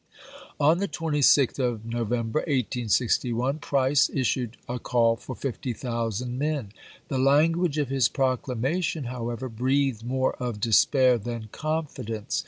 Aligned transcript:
On 0.59 0.79
the 0.79 0.87
26th 0.87 1.59
of 1.59 1.85
November, 1.85 2.39
1861, 2.39 3.59
Price 3.59 4.09
issued 4.11 4.57
a 4.67 4.79
call 4.79 5.15
for 5.15 5.35
fifty 5.35 5.73
thousand 5.73 6.39
men. 6.39 6.71
The 7.09 7.19
language 7.19 7.77
of 7.77 7.89
his 7.89 8.09
proclamation, 8.09 9.03
however, 9.03 9.47
breathed 9.47 10.03
more 10.03 10.33
of 10.37 10.59
despair 10.59 11.19
than 11.19 11.49
confidence. 11.51 12.39